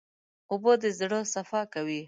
[0.51, 1.99] اوبه د زړه صفا کوي.